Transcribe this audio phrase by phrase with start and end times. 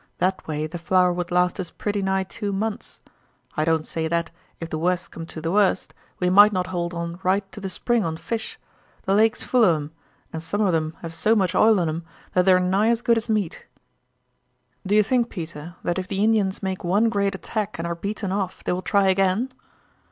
[0.17, 3.01] That way the flour would last us pretty nigh two months.
[3.55, 6.95] I don't say that, if the wust comes to the wust, we might not hold
[6.95, 8.57] on right to the spring on fish.
[9.03, 9.91] The lake's full of 'em,
[10.33, 12.03] and some of 'em have so much oil in 'em
[12.33, 13.67] that they're nigh as good as meat."
[14.87, 18.31] "Do you think, Peter, that if the Indians make one great attack and are beaten
[18.31, 19.49] off they will try again?"